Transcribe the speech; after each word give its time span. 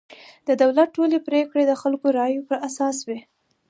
د 0.47 0.49
دولت 0.61 0.89
ټولې 0.97 1.17
پرېکړې 1.27 1.63
د 1.67 1.73
خلکو 1.81 2.07
رایو 2.17 2.45
پر 2.47 2.57
اساس 2.67 2.97
وي. 3.07 3.19